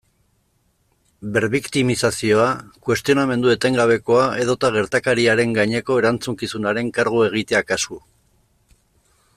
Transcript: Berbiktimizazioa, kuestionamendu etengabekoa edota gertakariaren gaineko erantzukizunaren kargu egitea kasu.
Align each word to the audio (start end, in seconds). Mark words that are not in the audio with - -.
Berbiktimizazioa, 1.35 2.47
kuestionamendu 2.87 3.51
etengabekoa 3.57 4.25
edota 4.45 4.73
gertakariaren 4.79 5.55
gaineko 5.59 5.99
erantzukizunaren 6.03 6.91
kargu 6.99 7.23
egitea 7.29 7.63
kasu. 7.73 8.01